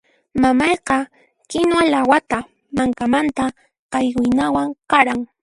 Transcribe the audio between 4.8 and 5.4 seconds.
qaran.